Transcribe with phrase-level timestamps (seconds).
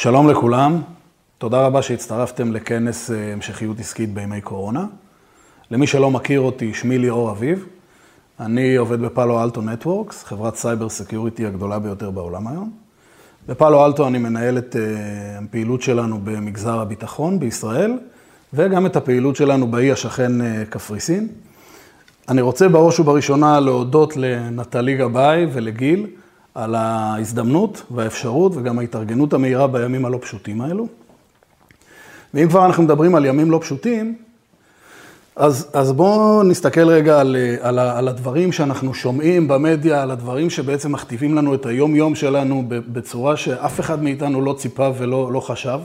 [0.00, 0.82] שלום לכולם,
[1.38, 4.86] תודה רבה שהצטרפתם לכנס אה, המשכיות עסקית בימי קורונה.
[5.70, 7.66] למי שלא מכיר אותי, שמי ליאור אביב.
[8.40, 12.72] אני עובד ב Palo Alto Networks, חברת cyber security הגדולה ביותר בעולם היום.
[13.48, 17.98] ב Palo Alto אני מנהל את אה, הפעילות שלנו במגזר הביטחון בישראל,
[18.54, 21.28] וגם את הפעילות שלנו באי השכן אה, קפריסין.
[22.28, 26.06] אני רוצה בראש ובראשונה להודות לנטלי גבאי ולגיל
[26.58, 30.86] על ההזדמנות והאפשרות וגם ההתארגנות המהירה בימים הלא פשוטים האלו.
[32.34, 34.16] ואם כבר אנחנו מדברים על ימים לא פשוטים,
[35.36, 40.92] אז, אז בואו נסתכל רגע על, על, על הדברים שאנחנו שומעים במדיה, על הדברים שבעצם
[40.92, 45.80] מכתיבים לנו את היום-יום שלנו בצורה שאף אחד מאיתנו לא ציפה ולא לא חשב.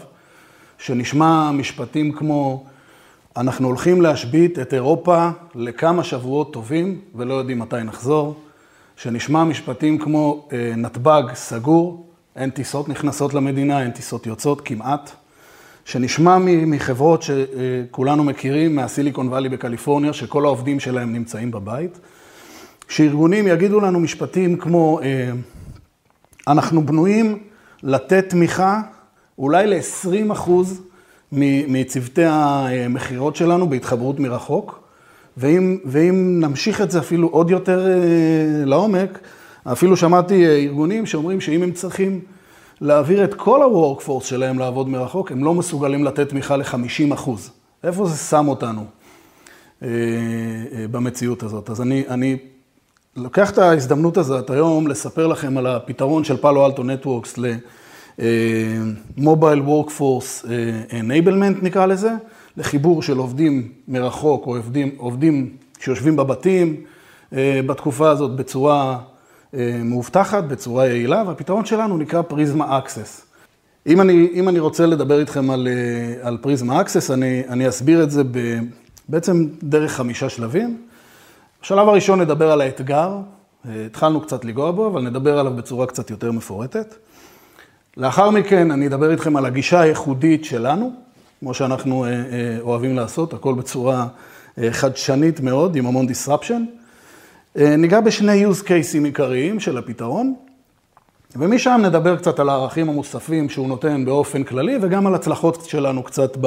[0.77, 2.63] שנשמע משפטים כמו,
[3.37, 8.35] אנחנו הולכים להשבית את אירופה לכמה שבועות טובים ולא יודעים מתי נחזור.
[8.97, 15.11] שנשמע משפטים כמו אה, נתב"ג סגור, אין טיסות נכנסות למדינה, אין טיסות יוצאות כמעט.
[15.85, 21.99] שנשמע מחברות שכולנו מכירים, מהסיליקון וואלי בקליפורניה, שכל העובדים שלהם נמצאים בבית.
[22.89, 25.31] שארגונים יגידו לנו משפטים כמו, אה,
[26.47, 27.39] אנחנו בנויים
[27.83, 28.81] לתת תמיכה
[29.37, 30.51] אולי ל-20%
[31.67, 34.82] מצוותי המכירות שלנו בהתחברות מרחוק,
[35.37, 39.19] ואם, ואם נמשיך את זה אפילו עוד יותר אה, לעומק,
[39.63, 42.19] אפילו שמעתי אה, ארגונים שאומרים שאם הם צריכים
[42.81, 47.51] להעביר את כל ה-workforce שלהם לעבוד מרחוק, הם לא מסוגלים לתת תמיכה ל-50 אחוז.
[47.83, 48.85] איפה זה שם אותנו
[49.83, 49.89] אה,
[50.91, 51.69] במציאות הזאת?
[51.69, 52.37] אז אני, אני
[53.15, 60.45] לוקח את ההזדמנות הזאת היום לספר לכם על הפתרון של פאלו אלטו נטוורקס ל-Mobile Workforce
[60.89, 62.11] Enablement נקרא לזה.
[62.57, 66.75] לחיבור של עובדים מרחוק, או עובדים, עובדים שיושבים בבתים
[67.33, 68.99] אה, בתקופה הזאת בצורה
[69.53, 73.25] אה, מאובטחת, בצורה יעילה, והפתרון שלנו נקרא Prisma Access.
[73.87, 78.03] אם אני, אם אני רוצה לדבר איתכם על, אה, על Prisma Access, אני, אני אסביר
[78.03, 78.59] את זה ב,
[79.09, 80.77] בעצם דרך חמישה שלבים.
[81.61, 83.17] בשלב הראשון נדבר על האתגר,
[83.85, 86.95] התחלנו קצת לנגוע בו, אבל נדבר עליו בצורה קצת יותר מפורטת.
[87.97, 90.93] לאחר מכן אני אדבר איתכם על הגישה הייחודית שלנו,
[91.43, 94.07] כמו שאנחנו אה, אה, אוהבים לעשות, הכל בצורה
[94.57, 96.61] אה, חדשנית מאוד, עם המון disruption.
[97.55, 100.33] ניגע בשני use cases עיקריים של הפתרון,
[101.35, 106.37] ומשם נדבר קצת על הערכים המוספים שהוא נותן באופן כללי, וגם על הצלחות שלנו קצת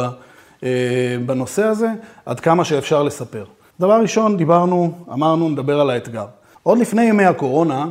[1.26, 1.88] בנושא הזה,
[2.26, 3.44] עד כמה שאפשר לספר.
[3.80, 6.26] דבר ראשון, דיברנו, אמרנו, נדבר על האתגר.
[6.62, 7.86] עוד לפני ימי הקורונה,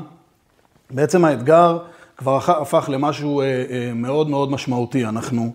[0.92, 1.78] בעצם האתגר
[2.18, 3.42] כבר הפך למשהו
[3.96, 5.06] מאוד מאוד משמעותי.
[5.06, 5.52] אנחנו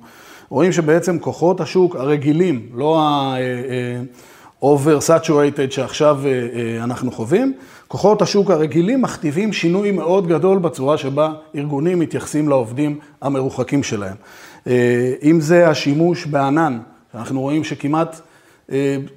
[0.51, 7.53] רואים שבעצם כוחות השוק הרגילים, לא ה-over-saturated שעכשיו אה, אה, אנחנו חווים,
[7.89, 14.17] כוחות השוק הרגילים מכתיבים שינוי מאוד גדול בצורה שבה ארגונים מתייחסים לעובדים המרוחקים שלהם.
[14.67, 16.79] אה, אם זה השימוש בענן,
[17.15, 18.21] אנחנו רואים שכמעט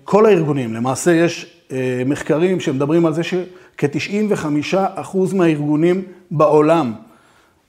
[0.04, 1.64] כל הארגונים, למעשה יש
[2.06, 4.78] מחקרים שמדברים על זה שכ-95%
[5.34, 6.94] מהארגונים בעולם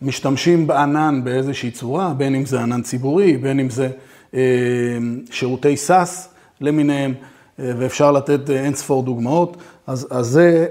[0.05, 3.89] משתמשים בענן באיזושהי צורה, בין אם זה ענן ציבורי, בין אם זה
[4.35, 4.41] אה,
[5.31, 6.29] שירותי סאס
[6.61, 7.15] למיניהם,
[7.59, 9.57] אה, ואפשר לתת אה, אין ספור דוגמאות.
[9.87, 10.67] אז, אז זה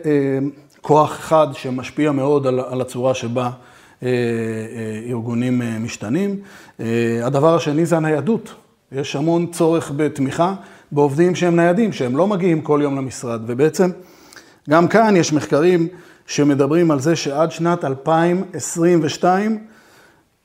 [0.82, 3.50] כוח אחד שמשפיע מאוד על, על הצורה שבה
[5.10, 6.40] ארגונים משתנים.
[7.24, 8.54] הדבר השני זה הניידות.
[8.92, 10.56] יש המון צורך בתמיכה
[10.92, 13.90] בעובדים שהם ניידים, שהם לא מגיעים כל יום למשרד, ובעצם
[14.70, 15.88] גם כאן יש מחקרים
[16.28, 19.68] שמדברים על זה שעד שנת 2022,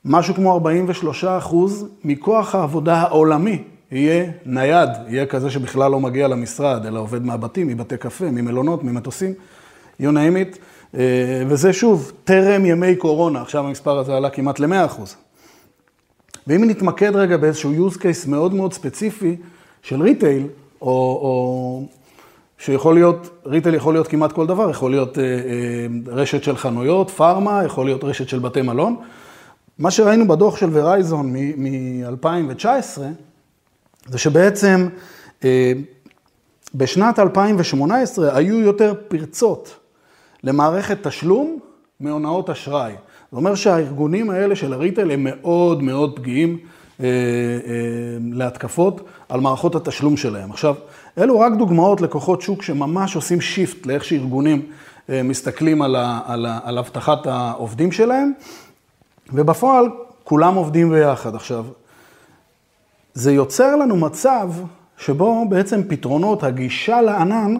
[0.05, 6.85] משהו כמו 43 אחוז מכוח העבודה העולמי יהיה נייד, יהיה כזה שבכלל לא מגיע למשרד,
[6.85, 9.33] אלא עובד מהבתים, מבתי קפה, ממלונות, ממטוסים,
[10.01, 10.57] you name it.
[10.97, 15.15] אה, וזה שוב, טרם ימי קורונה, עכשיו המספר הזה עלה כמעט ל-100 אחוז.
[16.47, 19.35] ואם נתמקד רגע באיזשהו use case מאוד מאוד ספציפי
[19.81, 20.47] של ריטייל,
[20.81, 21.81] או, או
[22.59, 27.09] שיכול להיות, ריטל יכול להיות כמעט כל דבר, יכול להיות אה, אה, רשת של חנויות,
[27.09, 28.95] פארמה, יכול להיות רשת של בתי מלון.
[29.79, 33.01] מה שראינו בדוח של ורייזון מ-2019,
[34.07, 34.89] זה שבעצם
[35.43, 35.73] אה,
[36.75, 39.75] בשנת 2018 היו יותר פרצות
[40.43, 41.59] למערכת תשלום
[41.99, 42.93] מהונאות אשראי.
[43.31, 46.57] זה אומר שהארגונים האלה של הריטל הם מאוד מאוד פגיעים
[46.99, 47.11] אה, אה,
[48.33, 50.51] להתקפות על מערכות התשלום שלהם.
[50.51, 50.75] עכשיו,
[51.19, 54.65] אלו רק דוגמאות לכוחות שוק שממש עושים שיפט לאיך שארגונים
[55.09, 58.31] אה, מסתכלים על, ה, על, ה, על הבטחת העובדים שלהם,
[59.33, 59.85] ובפועל
[60.23, 61.35] כולם עובדים ביחד.
[61.35, 61.65] עכשיו,
[63.13, 64.51] זה יוצר לנו מצב
[64.97, 67.55] שבו בעצם פתרונות הגישה לענן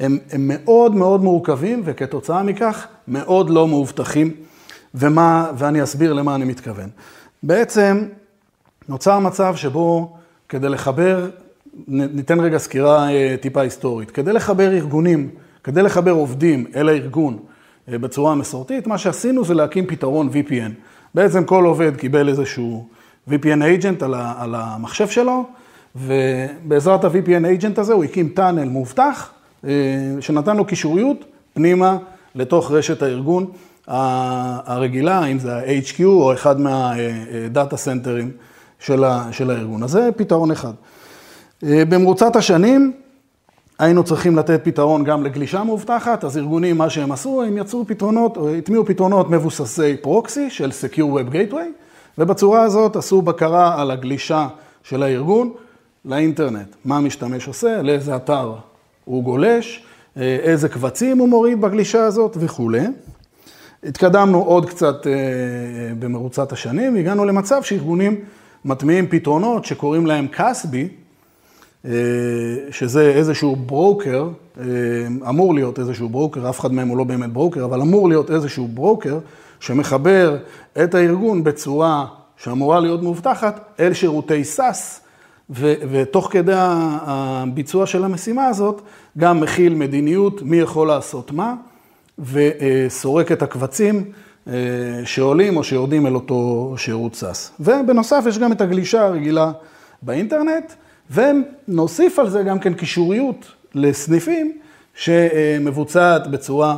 [0.00, 4.30] הם, הם מאוד מאוד מורכבים, וכתוצאה מכך מאוד לא מאובטחים,
[4.94, 6.88] ומה, ואני אסביר למה אני מתכוון.
[7.42, 8.08] בעצם
[8.88, 10.16] נוצר מצב שבו
[10.48, 11.30] כדי לחבר,
[11.88, 15.28] ניתן רגע סקירה אה, טיפה היסטורית, כדי לחבר ארגונים,
[15.64, 17.38] כדי לחבר עובדים אל הארגון
[17.88, 20.72] אה, בצורה המסורתית, מה שעשינו זה להקים פתרון VPN.
[21.14, 22.86] בעצם כל עובד קיבל איזשהו
[23.28, 24.04] VPN agent
[24.38, 25.44] על המחשב שלו,
[25.96, 29.30] ובעזרת ה-VPN agent הזה הוא הקים טאנל מאובטח,
[29.64, 29.70] אה,
[30.20, 31.24] שנתן לו קישוריות
[31.54, 31.98] פנימה
[32.34, 33.46] לתוך רשת הארגון
[33.86, 38.30] הרגילה, אם זה ה-HQ או אחד מהדאטה סנטרים
[38.78, 39.04] של
[39.50, 39.82] הארגון.
[39.82, 40.72] אז זה פתרון אחד.
[41.64, 42.92] אה, במרוצת השנים
[43.78, 48.36] היינו צריכים לתת פתרון גם לגלישה מאובטחת, אז ארגונים, מה שהם עשו, הם יצרו פתרונות,
[48.36, 51.66] או הטמיעו פתרונות מבוססי פרוקסי של Secure Web Gateway,
[52.18, 54.48] ובצורה הזאת עשו בקרה על הגלישה
[54.82, 55.52] של הארגון
[56.04, 56.76] לאינטרנט.
[56.84, 58.54] מה המשתמש עושה, לאיזה אתר
[59.04, 59.84] הוא גולש,
[60.16, 62.86] אה, איזה קבצים הוא מוריד בגלישה הזאת וכולי.
[63.84, 65.12] התקדמנו עוד קצת אה,
[65.98, 68.20] במרוצת השנים, והגענו למצב שארגונים
[68.64, 71.01] מטמיעים פתרונות שקוראים להם כסבי, אה,
[72.70, 74.28] שזה איזשהו ברוקר,
[75.28, 78.68] אמור להיות איזשהו ברוקר, אף אחד מהם הוא לא באמת ברוקר, אבל אמור להיות איזשהו
[78.68, 79.18] ברוקר
[79.60, 80.36] שמחבר
[80.82, 82.06] את הארגון בצורה
[82.36, 84.42] שאמורה להיות מאובטחת אל שירותי
[85.50, 88.82] ו- ותוך כדי הביצוע של המשימה הזאת,
[89.18, 91.54] גם מכיל מדיניות מי יכול לעשות מה,
[92.18, 94.04] וסורק את הקבצים
[94.48, 94.52] אה,
[95.04, 97.52] שעולים או שיורדים אל אותו שירות SAS.
[97.60, 99.52] ובנוסף יש גם את הגלישה הרגילה
[100.02, 100.72] באינטרנט,
[101.12, 104.58] ונוסיף על זה גם כן קישוריות לסניפים
[104.94, 106.76] שמבוצעת בצורה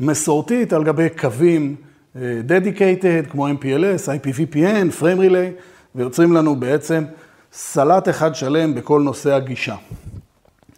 [0.00, 1.76] מסורתית על גבי קווים
[2.16, 5.62] אה, dedicated, כמו MPLS, IPVPN, Frame Relay,
[5.94, 7.04] ויוצרים לנו בעצם
[7.52, 9.74] סלט אחד שלם בכל נושא הגישה.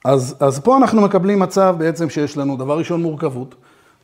[0.05, 3.55] אז, אז פה אנחנו מקבלים מצב בעצם שיש לנו דבר ראשון מורכבות.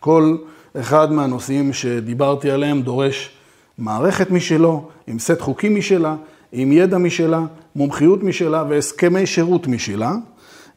[0.01, 0.37] כל
[0.81, 3.31] אחד מהנושאים שדיברתי עליהם דורש
[3.79, 6.17] מערכת משלו, עם סט חוקים משלה,
[6.59, 7.41] עם ידע משלה,
[7.77, 10.13] מומחיות משלה והסכמי שירות משלה.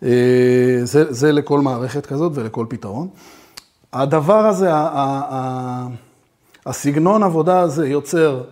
[0.04, 0.10] אה,
[0.84, 3.08] זה, זה לכל מערכת כזאת ולכל פתרון.
[3.94, 4.70] הדבר הזה,
[6.66, 8.44] הסגנון עבודה הזה יוצר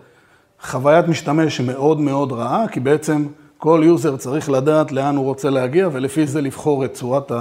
[0.62, 3.28] חוויית משתמש מאוד מאוד רעה, כי בעצם
[3.58, 7.32] כל יוזר צריך לדעת לאן הוא רוצה להגיע, ולפי זה לבחור את צורת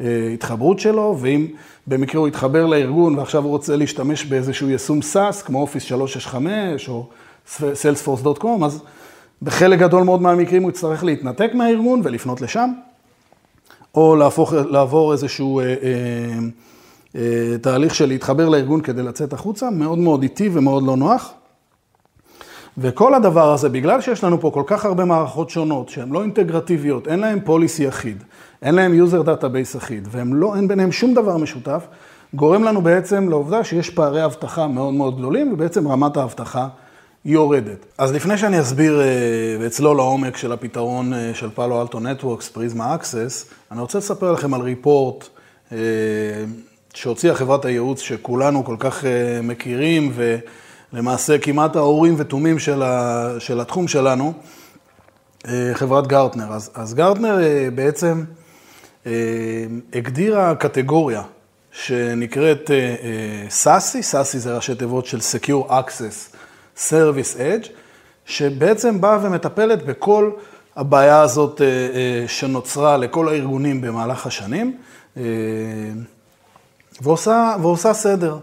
[0.00, 1.46] ההתחברות שלו, ואם
[1.86, 7.06] במקרה הוא יתחבר לארגון ועכשיו הוא רוצה להשתמש באיזשהו יישום SaaS, כמו Office 365 או
[7.58, 8.82] Salesforce.com, אז
[9.42, 12.70] בחלק גדול מאוד מהמקרים הוא יצטרך להתנתק מהארגון ולפנות לשם,
[13.94, 15.74] או להפוך, לעבור איזשהו אה, אה,
[17.16, 21.32] אה, תהליך של להתחבר לארגון כדי לצאת החוצה, מאוד מאוד איטי ומאוד לא נוח.
[22.78, 27.08] וכל הדבר הזה, בגלל שיש לנו פה כל כך הרבה מערכות שונות, שהן לא אינטגרטיביות,
[27.08, 28.24] אין להן policy אחיד,
[28.62, 31.86] אין להן user database אחיד, ואין ביניהם שום דבר משותף,
[32.34, 36.68] גורם לנו בעצם לעובדה שיש פערי אבטחה מאוד מאוד גדולים, ובעצם רמת האבטחה
[37.24, 37.86] יורדת.
[37.98, 39.06] אז לפני שאני אסביר אה,
[39.60, 44.54] ואצלול לעומק של הפתרון אה, של Palo Alto Networks, Prisma Access, אני רוצה לספר לכם
[44.54, 45.28] על report
[45.72, 45.78] אה,
[46.94, 49.04] שהוציאה חברת הייעוץ שכולנו כל כך
[49.42, 50.38] מכירים, ו...
[50.92, 54.32] למעשה כמעט האורים ותומים של, ה, של התחום שלנו,
[55.74, 56.52] חברת גרטנר.
[56.52, 57.38] אז, אז גרטנר
[57.74, 58.24] בעצם
[59.92, 61.22] הגדירה קטגוריה
[61.72, 62.70] שנקראת
[63.48, 66.29] סאסי, סאסי זה ראשי תיבות של Secure Access
[66.88, 67.68] Service Edge,
[68.24, 70.30] שבעצם באה ומטפלת בכל
[70.76, 71.60] הבעיה הזאת
[72.26, 74.76] שנוצרה לכל הארגונים במהלך השנים,
[77.00, 78.38] ועושה, ועושה סדר.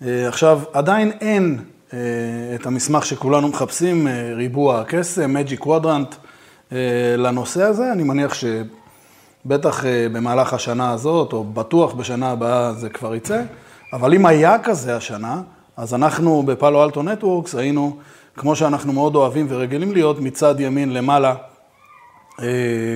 [0.00, 1.58] עכשיו, עדיין אין
[1.94, 1.98] אה,
[2.54, 6.14] את המסמך שכולנו מחפשים, אה, ריבוע הקסם, Magic Quadrant,
[6.72, 6.78] אה,
[7.18, 7.92] לנושא הזה.
[7.92, 13.42] אני מניח שבטח במהלך השנה הזאת, או בטוח בשנה הבאה זה כבר יצא,
[13.92, 15.42] אבל אם היה כזה השנה,
[15.76, 17.96] אז אנחנו בפאלו אלטו נטוורקס היינו,
[18.36, 21.34] כמו שאנחנו מאוד אוהבים ורגילים להיות, מצד ימין למעלה,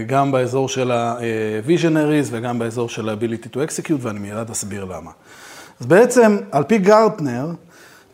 [0.07, 5.11] גם באזור של ה-Visionaries וגם באזור של ה-Ability to Execute, ואני מיד אסביר למה.
[5.81, 7.51] אז בעצם, על פי גרטנר,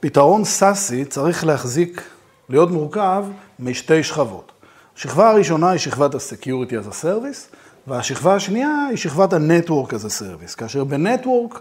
[0.00, 2.02] פתרון סאסי צריך להחזיק,
[2.48, 3.24] להיות מורכב
[3.58, 4.52] משתי שכבות.
[4.96, 10.22] השכבה הראשונה היא שכבת ה-Security as a Service, והשכבה השנייה היא שכבת ה-Network as a
[10.22, 10.56] Service.
[10.56, 11.58] כאשר ב-Network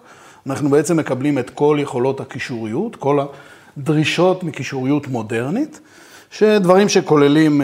[0.48, 3.20] אנחנו בעצם מקבלים את כל יכולות הקישוריות, כל
[3.78, 5.80] הדרישות מקישוריות מודרנית,
[6.32, 7.64] שדברים שכוללים uh,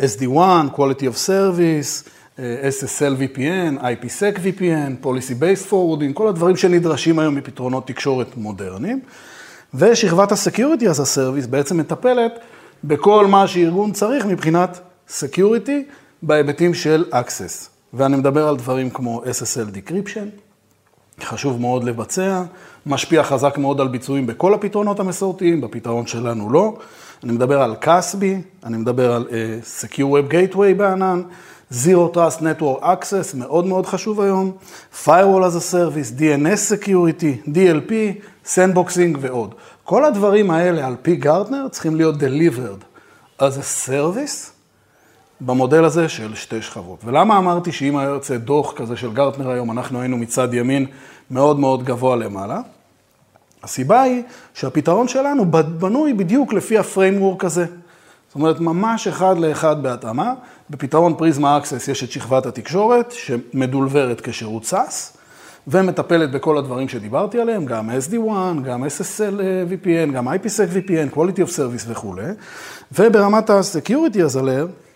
[0.00, 2.08] uh, SD1, Quality of Service,
[2.38, 9.00] SSL VPN, IPSec VPN, Policy Based Forwarding, כל הדברים שנדרשים היום מפתרונות תקשורת מודרניים.
[9.74, 12.32] ושכבת ה-Security as a Service בעצם מטפלת
[12.84, 15.72] בכל מה שארגון צריך מבחינת Security
[16.22, 17.68] בהיבטים של Access.
[17.94, 20.47] ואני מדבר על דברים כמו SSL Decryption,
[21.24, 22.42] חשוב מאוד לבצע,
[22.86, 26.76] משפיע חזק מאוד על ביצועים בכל הפתרונות המסורתיים, בפתרון שלנו לא.
[27.24, 31.22] אני מדבר על קאסבי, אני מדבר על uh, Secure Web Gateway בענן,
[31.72, 34.52] Zero Trust Network Access, מאוד מאוד חשוב היום,
[35.04, 37.92] Firewall as a Service, DNS Security, DLP,
[38.46, 39.54] Sandboxing ועוד.
[39.84, 42.84] כל הדברים האלה על פי גרטנר צריכים להיות delivered
[43.42, 44.57] as a service
[45.40, 46.98] במודל הזה של שתי שכבות.
[47.04, 50.86] ולמה אמרתי שאם היה יוצא דוח כזה של גרטנר היום, אנחנו היינו מצד ימין
[51.30, 52.60] מאוד מאוד גבוה למעלה?
[53.62, 54.22] הסיבה היא
[54.54, 57.66] שהפתרון שלנו בנוי בדיוק לפי ה framework הזה.
[58.28, 60.34] זאת אומרת, ממש אחד לאחד בהתאמה.
[60.70, 65.18] בפתרון פריזמה אקסס יש את שכבת התקשורת, שמדולברת כשירות SAS,
[65.66, 69.40] ומטפלת בכל הדברים שדיברתי עליהם, גם SD1, גם SSL
[69.70, 72.26] VPN, גם IPSec VPN, Quality of Service וכולי.
[72.92, 74.87] וברמת ה-Security as a layer,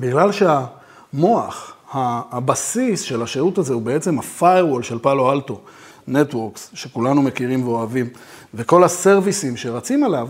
[0.00, 5.60] בגלל שהמוח, הבסיס של השירות הזה הוא בעצם ה-firewall של פאלו אלטו,
[6.08, 8.08] Networks, שכולנו מכירים ואוהבים,
[8.54, 10.28] וכל הסרוויסים שרצים עליו,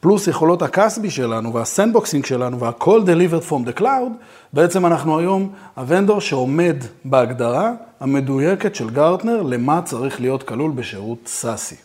[0.00, 4.10] פלוס יכולות ה CASB שלנו וה sandboxing שלנו וה-כל delivered from the cloud,
[4.52, 11.18] בעצם אנחנו היום ה vendor שעומד בהגדרה המדויקת של גרטנר למה צריך להיות כלול בשירות
[11.26, 11.76] SASE.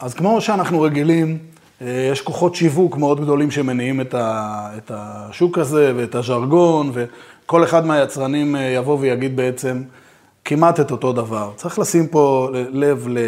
[0.00, 1.38] אז כמו שאנחנו רגילים,
[1.80, 7.86] יש כוחות שיווק מאוד גדולים שמניעים את, ה, את השוק הזה ואת הז'רגון, וכל אחד
[7.86, 9.82] מהיצרנים אה, יבוא ויגיד בעצם
[10.44, 11.52] כמעט את אותו דבר.
[11.56, 13.22] צריך לשים פה לב אה,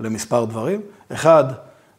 [0.00, 0.80] למספר דברים.
[1.12, 1.44] אחד,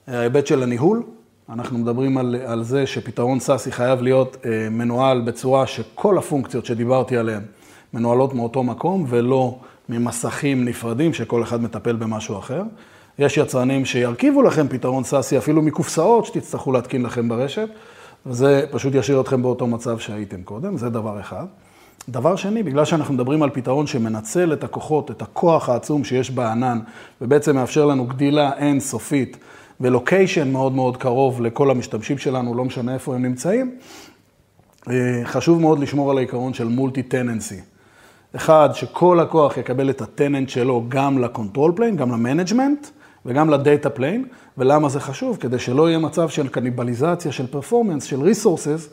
[0.08, 1.04] ההיבט של הניהול.
[1.50, 4.38] אנחנו מדברים על, על זה שפתרון סאסי חייב להיות
[4.72, 7.42] מנוהל בצורה שכל הפונקציות שדיברתי עליהן
[7.94, 12.62] מנוהלות מאותו מקום ולא ממסכים נפרדים שכל אחד מטפל במשהו אחר.
[13.20, 17.70] יש יצרנים שירכיבו לכם פתרון סאסי אפילו מקופסאות שתצטרכו להתקין לכם ברשת,
[18.26, 21.46] וזה פשוט ישאיר אתכם באותו מצב שהייתם קודם, זה דבר אחד.
[22.10, 26.80] דבר שני, בגלל שאנחנו מדברים על פתרון שמנצל את הכוחות, את הכוח העצום שיש בענן,
[27.22, 29.38] ובעצם מאפשר לנו גדילה אינסופית
[29.82, 33.76] ו location מאוד מאוד קרוב לכל המשתמשים שלנו, לא משנה איפה הם נמצאים,
[34.90, 37.60] אה, חשוב מאוד לשמור על העיקרון של multi tenancy.
[38.36, 42.88] אחד, שכל לקוח יקבל את ה tenant שלו גם ל control plane, גם ל management,
[43.26, 44.26] וגם ל data plane,
[44.58, 45.38] ולמה זה חשוב?
[45.38, 48.90] כדי שלא יהיה מצב של קניבליזציה, של performance, של resources,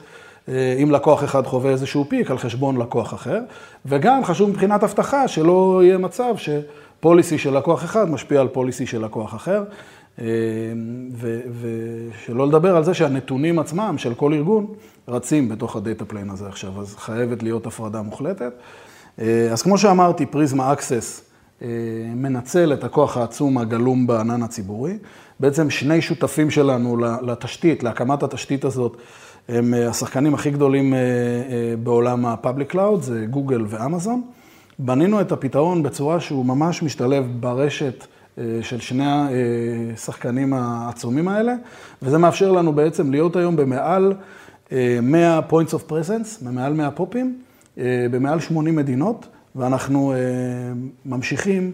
[0.49, 3.41] אה, אם לקוח אחד חווה איזשהו peak על חשבון לקוח אחר,
[3.87, 8.87] וגם חשוב מבחינת אבטחה שלא יהיה מצב ש policy של לקוח אחד משפיע על policy
[8.87, 9.65] של לקוח אחר,
[10.21, 10.25] אה,
[11.61, 14.67] ושלא לדבר על זה שהנתונים עצמם של כל ארגון
[15.09, 18.53] רצים בתוך ה data plane הזה עכשיו, אז חייבת להיות הפרדה מוחלטת.
[19.21, 21.32] אה, אז כמו שאמרתי, Prisma Access
[22.15, 24.99] מנצל את הכוח העצום הגלום בענן הציבורי.
[25.41, 28.97] בעצם שני שותפים שלנו לתשתית, להקמת התשתית הזאת,
[29.49, 30.99] הם אה, השחקנים הכי גדולים אה,
[31.83, 34.23] בעולם ה-Public Cloud, זה גוגל ואמזון.
[34.79, 38.07] בנינו את הפתרון בצורה שהוא ממש משתלב ברשת
[38.63, 39.05] של שני
[39.95, 41.55] השחקנים העצומים האלה,
[42.03, 44.15] וזה מאפשר לנו בעצם להיות היום במעל
[45.03, 47.39] 100 points of presence, במעל 100 פופים,
[47.77, 49.27] במעל 80 מדינות.
[49.57, 50.19] ואנחנו אה,
[51.07, 51.73] ממשיכים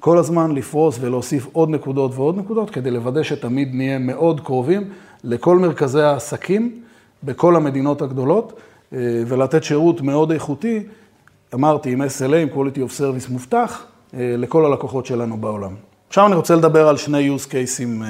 [0.00, 4.90] כל הזמן לפרוס ולהוסיף עוד נקודות ועוד נקודות, כדי לוודא שתמיד נהיה מאוד קרובים
[5.24, 6.80] לכל מרכזי העסקים
[7.22, 8.60] בכל המדינות הגדולות,
[8.92, 10.82] אה, ולתת שירות מאוד איכותי,
[11.54, 15.74] אמרתי, עם SLA, עם quality of service מובטח, אה, לכל הלקוחות שלנו בעולם.
[16.08, 18.04] עכשיו אני רוצה לדבר על שני use cases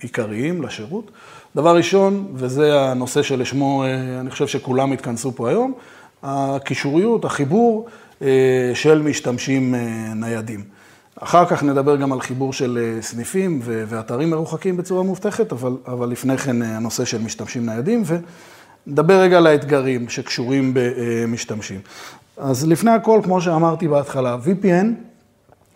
[0.00, 1.10] עיקריים לשירות.
[1.56, 3.84] דבר ראשון, וזה הנושא שלשמו
[4.20, 5.72] אני חושב שכולם התכנסו פה היום,
[6.22, 7.92] הקישוריות, החיבור אה,
[8.74, 9.80] של משתמשים אה,
[10.14, 10.64] ניידים.
[11.20, 16.08] אחר כך נדבר גם על חיבור של אה, סניפים ואתרים מרוחקים בצורה מובטחת, אבל, אבל
[16.08, 18.02] לפני כן הנושא של משתמשים ניידים,
[18.86, 21.80] ונדבר רגע על האתגרים שקשורים במשתמשים.
[22.36, 24.86] אז לפני הכל, כמו שאמרתי בהתחלה, VPN,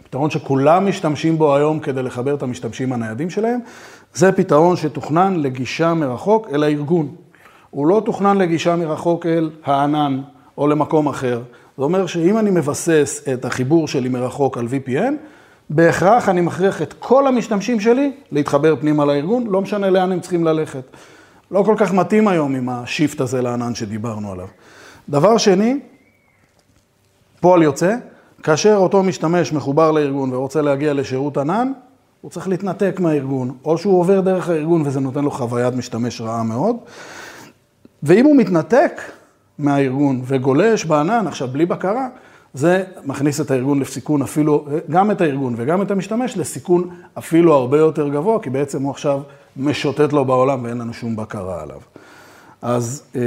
[0.05, 3.61] פתרון שכולם משתמשים בו היום כדי לחבר את המשתמשים הניידים שלהם,
[4.15, 7.15] זה פתרון שתוכנן לגישה מרחוק אל הארגון.
[7.71, 10.21] הוא לא תוכנן לגישה מרחוק אל הענן
[10.59, 11.43] או למקום אחר.
[11.79, 15.13] זה אומר שאם אני מבסס את החיבור שלי מרחוק על VPN,
[15.71, 20.45] בהכרח אני מכריח את כל המשתמשים שלי להתחבר פנימה לארגון, לא משנה לאן הם צריכים
[20.45, 20.85] ללכת.
[21.51, 24.47] לא כל כך מתאים היום עם השיפט הזה לענן שדיברנו עליו.
[25.09, 25.81] דבר שני,
[27.41, 27.95] פועל יוצא,
[28.43, 31.73] כאשר אותו משתמש מחובר לארגון ורוצה להגיע לשירות ענן,
[32.21, 36.43] הוא צריך להתנתק מהארגון, או שהוא עובר דרך הארגון וזה נותן לו חוויית משתמש רעה
[36.43, 36.77] מאוד.
[38.03, 39.01] ואם הוא מתנתק,
[39.59, 42.09] מהארגון וגולש בענן, עכשיו בלי בקרה,
[42.55, 47.79] זה מכניס את הארגון לסיכון אפילו, גם את הארגון וגם את המשתמש לסיכון אפילו הרבה
[47.79, 49.21] יותר גבוה, כי בעצם הוא עכשיו
[49.57, 51.81] משוטט לו בעולם ואין לנו שום בקרה עליו.
[52.63, 53.21] אז אה,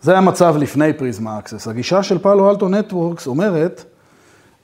[0.00, 1.68] זה המצב לפני Prisma Access.
[1.68, 3.84] הגישה של Palo Alto Networks אומרת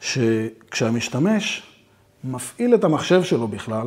[0.00, 1.62] שכשהמשתמש
[2.25, 3.87] מפעיל את המחשב שלו בכלל,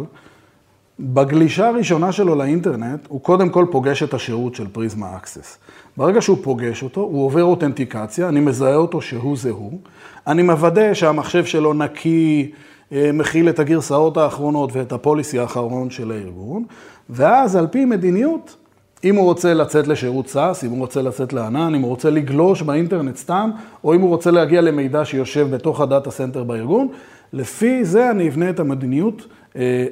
[0.99, 5.57] בגלישה הראשונה שלו לאינטרנט, הוא קודם כל פוגש את השירות של Prisma Access.
[5.97, 9.79] ברגע שהוא פוגש אותו, הוא עובר אותנטיקציה, אני מזהה אותו שהוא זה הוא,
[10.27, 12.51] אני מוודא שהמחשב שלו נקי,
[12.91, 16.63] אה, מכיל את הגרסאות האחרונות ואת ה policy האחרון של הארגון,
[17.09, 18.55] ואז על פי מדיניות,
[19.03, 22.61] אם הוא רוצה לצאת לשירות SaaS, אם הוא רוצה לצאת לענן, אם הוא רוצה לגלוש
[22.61, 23.51] באינטרנט סתם,
[23.83, 26.87] או אם הוא רוצה להגיע למידע שיושב בתוך ה data center בארגון,
[27.33, 29.27] לפי זה אני אבנה את המדיניות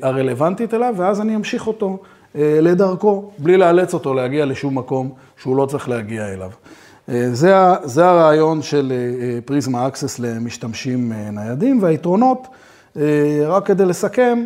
[0.01, 1.97] הרלוונטית אליו, ואז אני אמשיך אותו
[2.35, 6.51] אה, לדרכו, בלי לאלץ אותו להגיע לשום מקום שהוא לא צריך להגיע אליו.
[7.09, 8.93] אה, זה, זה הרעיון של
[9.45, 12.47] Prisma Access למשתמשים ניידים, והיתרונות,
[13.47, 14.45] רק כדי לסכם,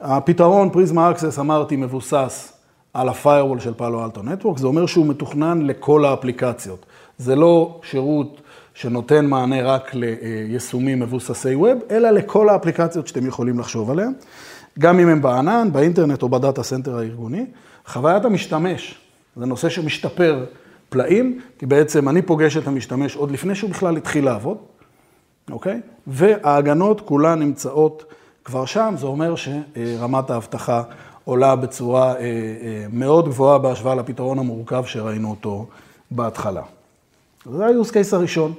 [0.00, 2.52] הפתרון Prisma Access, אמרתי, מבוסס
[2.94, 6.86] על ה-firewall של Palo Alto Network, זה אומר שהוא מתוכנן לכל האפליקציות.
[7.18, 8.40] זה לא שירות
[8.74, 14.12] שנותן מענה רק ליישומים מבוססי web, אלא לכל האפליקציות שאתם יכולים לחשוב עליהן,
[14.78, 17.46] גם אם הם בענן, באינטרנט או ב data center הארגוני.
[17.86, 18.98] חוויית המשתמש,
[19.36, 20.44] זה נושא שמשתפר
[20.88, 24.56] פלאים, כי בעצם אני פוגש את המשתמש עוד לפני שהוא בכלל התחיל לעבוד,
[25.50, 25.80] אוקיי?
[26.06, 28.04] וההגנות כולן נמצאות
[28.44, 30.82] כבר שם, זה אומר שרמת האבטחה
[31.24, 35.66] עולה בצורה אה, אה, מאוד גבוהה בהשוואה לפתרון המורכב שראינו אותו
[36.10, 36.62] בהתחלה.
[37.50, 38.52] זה ה-use הראשון.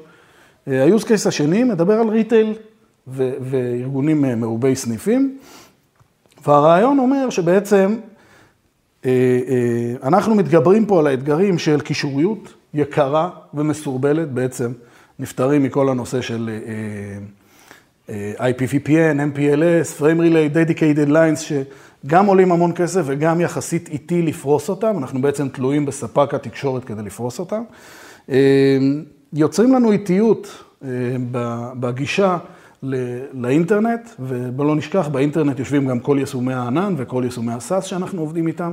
[0.68, 2.53] ה-use case השני מדבר על retail
[3.08, 5.38] וארגונים אה, מרובי סניפים,
[6.48, 7.96] והרעיון אומר שבעצם
[9.06, 9.12] אה,
[9.48, 14.72] אה, אנחנו מתגברים פה על האתגרים של קישוריות יקרה ומסורבלת, בעצם
[15.20, 16.50] נפטרים מכל הנושא של
[18.38, 21.40] IPVPN, MPLS, Frame Relay, Dedicated Lines,
[22.06, 27.02] שגם עולים המון כסף וגם יחסית איטי לפרוס אותם, אנחנו בעצם תלויים בספק התקשורת כדי
[27.02, 27.63] לפרוס אותם.
[28.30, 28.36] אמ,
[29.34, 30.89] יוצרים לנו איטיות אה,
[31.80, 32.38] בגישה
[33.34, 38.71] לאינטרנט, ובואו נשכח, באינטרנט יושבים גם כל יישומי הענן וכל יישומי הסאס שאנחנו עובדים איתם.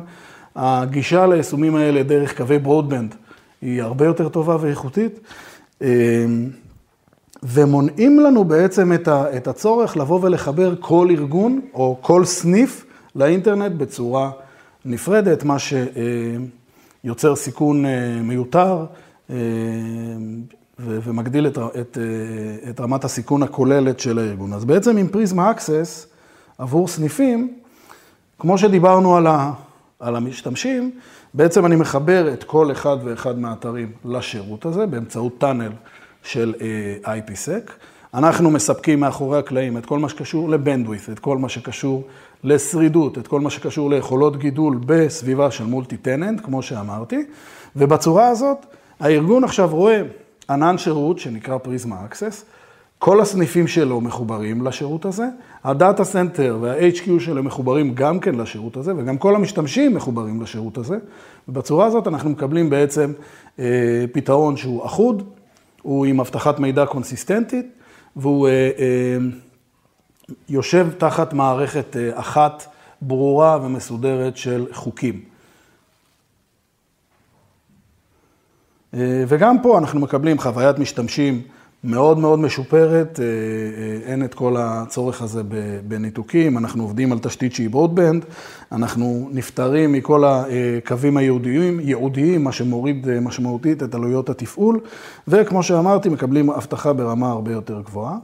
[0.57, 3.15] הגישה ליישומים האלה דרך קווי ברודבנד
[3.63, 5.21] היא הרבה יותר טובה ואיכותית,
[5.83, 5.87] אמ,
[7.43, 8.93] ומונעים לנו בעצם
[9.37, 12.85] את הצורך לבוא ולחבר כל ארגון או כל סניף
[13.17, 14.31] לאינטרנט בצורה
[14.85, 17.85] נפרדת, מה שיוצר סיכון
[18.23, 18.87] מיותר.
[19.31, 19.37] אה,
[20.79, 24.53] ומגדיל את, את, אה, את רמת הסיכון הכוללת של הארגון.
[24.53, 26.07] אז בעצם עם פריזמה אקסס
[26.59, 27.55] עבור סניפים,
[28.39, 29.53] כמו שדיברנו על, ה,
[30.01, 30.91] על המשתמשים,
[31.35, 35.73] בעצם אני מחבר את כל אחד ואחד מהאתרים לשירות הזה באמצעות טאנל
[36.23, 36.55] של
[37.05, 37.71] אה, IPSec.
[38.15, 42.05] אנחנו מספקים מאחורי הקלעים את כל מה שקשור לבנדווית', את כל מה שקשור
[42.45, 47.25] לשרידות, את כל מה שקשור ליכולות גידול בסביבה של multi-tenant, כמו שאמרתי,
[47.77, 48.67] ובצורה הזאת
[49.01, 50.03] הארגון עכשיו רואה
[50.51, 52.45] ענן שירות שנקרא Prisma Access,
[52.99, 55.27] כל הסניפים שלו מחוברים לשירות הזה,
[55.65, 60.99] ה-data center וה-HQ שלו מחוברים גם כן לשירות הזה, וגם כל המשתמשים מחוברים לשירות הזה,
[61.49, 63.13] ובצורה הזאת אנחנו מקבלים בעצם
[63.59, 65.23] אה, פתרון שהוא אחוד,
[65.83, 67.67] הוא עם אבטחת מידע קונסיסטנטית,
[68.17, 69.17] והוא אה, אה,
[70.49, 72.67] יושב תחת מערכת אה, אחת
[73.03, 75.30] ברורה ומסודרת של חוקים.
[78.95, 81.43] וגם פה אנחנו מקבלים חוויית משתמשים
[81.85, 85.43] מאוד מאוד משופרת, אה, אה, אין את כל הצורך הזה
[85.89, 88.25] בניתוקים, אנחנו עובדים על תשתית שהיא ברודבנד,
[88.73, 94.81] אנחנו נפטרים מכל הקווים הייעודיים, ייעודיים, מה שמוריד משמעותית את עלויות התפעול,
[95.29, 98.17] וכמו שאמרתי, מקבלים אבטחה ברמה הרבה יותר גבוהה.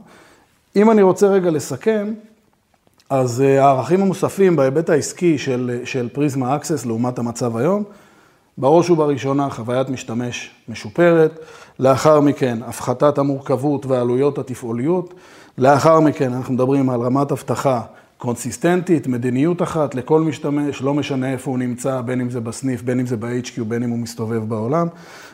[0.75, 2.13] אם אני רוצה רגע לסכם,
[3.09, 7.83] אז הערכים המוספים בהיבט העסקי של, של פריזמה אקסס לעומת המצב היום,
[8.57, 11.39] בראש ובראשונה חוויית משתמש משופרת,
[11.79, 15.13] לאחר מכן הפחתת המורכבות והעלויות התפעוליות,
[15.57, 17.81] לאחר מכן אנחנו מדברים על רמת אבטחה
[18.17, 22.99] קונסיסטנטית, מדיניות אחת לכל משתמש, לא משנה איפה הוא נמצא, בין אם זה בסניף, בין
[22.99, 24.87] אם זה ב-HQ, בין אם הוא מסתובב בעולם.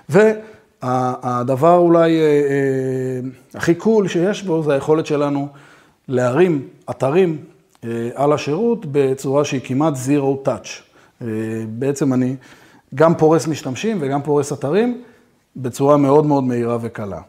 [0.09, 5.47] והדבר אולי אה, אה, הכי קול שיש בו זה היכולת שלנו
[6.07, 7.37] להרים אתרים
[7.83, 10.69] אה, על השירות בצורה שהיא כמעט zero touch.
[11.67, 12.35] בעצם אני...
[12.95, 15.01] גם פורס משתמשים וגם פורס אתרים
[15.55, 17.19] בצורה מאוד מאוד מהירה וקלה.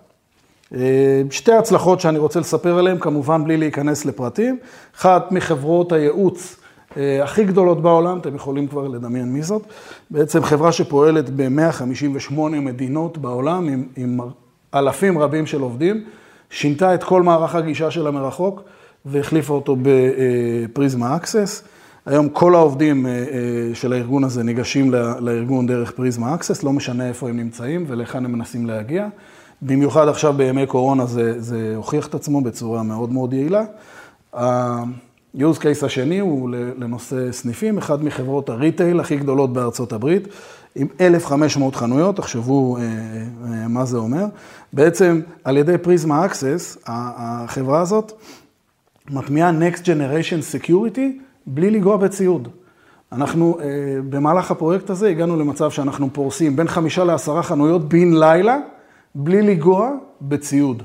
[0.74, 4.58] אה, שתי הצלחות שאני רוצה לספר עליהן, כמובן בלי להיכנס לפרטים.
[4.96, 6.56] אחת מחברות הייעוץ
[6.96, 9.62] אה, הכי גדולות בעולם, אתם יכולים כבר לדמיין מי זאת.
[10.10, 14.20] בעצם חברה שפועלת ב-158 מדינות בעולם עם, עם
[14.74, 16.04] אלפים רבים של עובדים,
[16.50, 18.62] שינתה את כל מערך הגישה שלה מרחוק
[19.04, 21.64] והחליפה אותו ב-Prisma Access.
[22.06, 24.90] היום כל העובדים אה, אה, של הארגון הזה ניגשים
[25.20, 29.08] לארגון דרך Prisma Access, לא משנה איפה הם נמצאים ולהיכן הם מנסים להגיע.
[29.62, 33.64] במיוחד עכשיו בימי קורונה זה, זה הוכיח את עצמו בצורה מאוד מאוד יעילה.
[34.32, 40.28] ה-use case השני הוא לנושא סניפים, אחד מחברות ה-retail הכי גדולות בארצות הברית,
[40.74, 44.24] עם 1,500 חנויות, תחשבו אה, מה זה אומר.
[44.72, 48.12] בעצם על ידי פריזמה אקסס, החברה הזאת
[49.10, 52.48] מטמיעה Next Generation Security בלי לנגוע בציוד.
[53.12, 53.66] אנחנו אה,
[54.08, 58.58] במהלך הפרויקט הזה הגענו למצב שאנחנו פורסים בין חמישה לעשרה חנויות בן לילה,
[59.14, 59.90] בלי לנגוע
[60.22, 60.82] בציוד.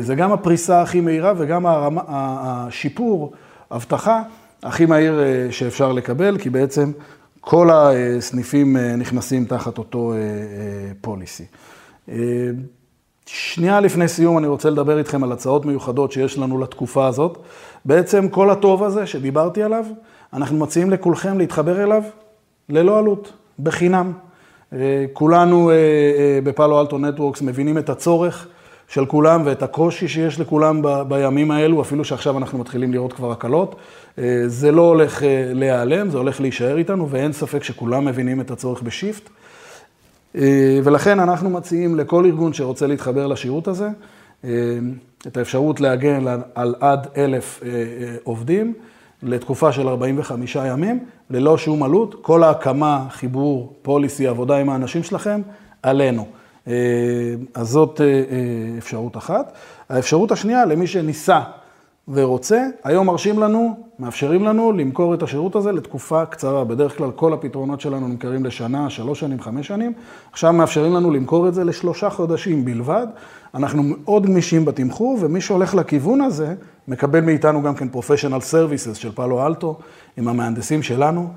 [0.00, 3.32] זה גם הפריסה הכי מהירה וגם הרמה, השיפור,
[3.72, 4.22] אבטחה
[4.62, 5.20] הכי מהיר
[5.50, 6.92] שאפשר לקבל, כי בעצם
[7.40, 10.14] כל הסניפים נכנסים תחת אותו
[11.00, 11.44] פוליסי.
[13.30, 17.38] שנייה לפני סיום אני רוצה לדבר איתכם על הצעות מיוחדות שיש לנו לתקופה הזאת.
[17.84, 19.84] בעצם כל הטוב הזה שדיברתי עליו,
[20.32, 22.02] אנחנו מציעים לכולכם להתחבר אליו
[22.68, 24.12] ללא עלות, בחינם.
[25.12, 25.70] כולנו
[26.44, 28.46] בפאלו אלטו נטוורקס מבינים את הצורך
[28.88, 33.76] של כולם ואת הקושי שיש לכולם בימים האלו, אפילו שעכשיו אנחנו מתחילים לראות כבר הקלות.
[34.46, 35.22] זה לא הולך
[35.54, 39.30] להיעלם, זה הולך להישאר איתנו, ואין ספק שכולם מבינים את הצורך בשיפט.
[40.84, 43.88] ולכן אנחנו מציעים לכל ארגון שרוצה להתחבר לשירות הזה,
[45.26, 47.62] את האפשרות להגן על עד אלף
[48.24, 48.74] עובדים
[49.22, 52.14] לתקופה של 45 ימים, ללא שום עלות.
[52.22, 55.40] כל ההקמה, חיבור, פוליסי, עבודה עם האנשים שלכם,
[55.82, 56.26] עלינו.
[57.54, 58.00] אז זאת
[58.78, 59.52] אפשרות אחת.
[59.88, 61.40] האפשרות השנייה, למי שניסה
[62.12, 66.64] ורוצה, היום מרשים לנו, מאפשרים לנו למכור את השירות הזה לתקופה קצרה.
[66.64, 69.92] בדרך כלל כל הפתרונות שלנו נמכרים לשנה, שלוש שנים, חמש שנים.
[70.32, 73.06] עכשיו מאפשרים לנו למכור את זה לשלושה חודשים בלבד.
[73.54, 76.54] אנחנו מאוד גמישים בתמחור, ומי שהולך לכיוון הזה,
[76.88, 79.78] מקבל מאיתנו גם כן professional services של Palo Alto,
[80.16, 81.28] עם המהנדסים שלנו,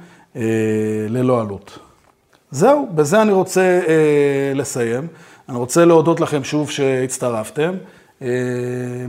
[1.09, 1.79] ללא עלות.
[2.51, 5.07] זהו, בזה אני רוצה אה, לסיים.
[5.49, 7.73] אני רוצה להודות לכם שוב שהצטרפתם.
[8.21, 8.27] אה,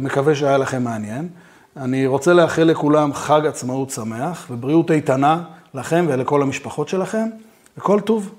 [0.01, 1.29] מקווה שהיה לכם מעניין.
[1.77, 5.43] אני רוצה לאחל לכולם חג עצמאות שמח ובריאות איתנה
[5.75, 7.29] לכם ולכל המשפחות שלכם,
[7.79, 8.31] וכל טוב.